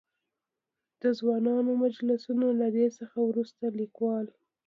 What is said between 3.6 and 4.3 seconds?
ليکوال.